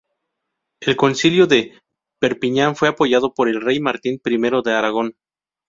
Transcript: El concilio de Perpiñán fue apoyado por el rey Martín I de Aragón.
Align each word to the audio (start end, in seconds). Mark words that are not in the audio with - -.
El 0.79 0.95
concilio 0.97 1.45
de 1.45 1.79
Perpiñán 2.17 2.75
fue 2.75 2.87
apoyado 2.87 3.35
por 3.35 3.47
el 3.49 3.61
rey 3.61 3.79
Martín 3.79 4.19
I 4.25 4.37
de 4.65 4.73
Aragón. 4.73 5.15